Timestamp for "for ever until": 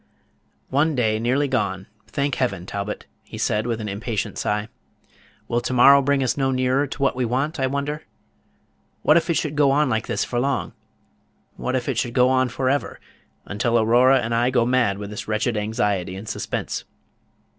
12.49-13.77